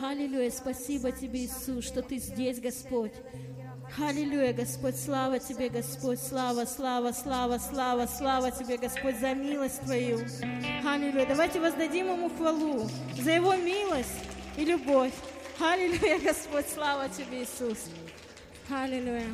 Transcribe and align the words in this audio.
Аллилуйя, 0.00 0.50
спасибо 0.50 1.10
Тебе, 1.10 1.44
Иисус, 1.44 1.84
что 1.84 2.02
Ты 2.02 2.18
здесь, 2.18 2.60
Господь. 2.60 3.12
Аллилуйя, 3.98 4.52
Господь, 4.52 4.96
слава 4.96 5.40
Тебе, 5.40 5.68
Господь, 5.68 6.20
слава, 6.20 6.66
слава, 6.66 7.10
слава, 7.10 7.58
слава, 7.58 8.06
слава 8.06 8.50
Тебе, 8.52 8.76
Господь, 8.76 9.18
за 9.18 9.34
милость 9.34 9.80
Твою. 9.80 10.20
Аллилуйя. 10.86 11.26
Давайте 11.26 11.58
воздадим 11.58 12.12
Ему 12.12 12.30
хвалу 12.30 12.88
за 13.20 13.32
Его 13.32 13.56
милость 13.56 14.20
и 14.56 14.64
любовь. 14.64 15.14
Аллилуйя, 15.58 16.20
Господь, 16.20 16.66
слава 16.72 17.08
Тебе, 17.08 17.42
Иисус. 17.42 17.78
Аллилуйя. 18.70 19.26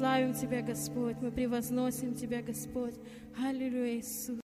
Славим 0.00 0.32
Тебя, 0.32 0.62
Господь, 0.62 1.16
мы 1.20 1.30
превозносим 1.30 2.14
Тебя, 2.14 2.40
Господь. 2.40 2.94
Аллилуйя, 3.36 3.98
Иисус. 3.98 4.38